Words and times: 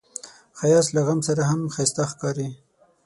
ښایست 0.57 0.89
له 0.95 1.01
غم 1.07 1.19
سره 1.27 1.41
هم 1.49 1.61
ښايسته 1.73 2.03
ښکاري 2.11 2.49